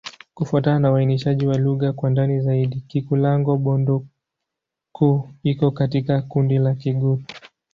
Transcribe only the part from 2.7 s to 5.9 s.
Kikulango-Bondoukou iko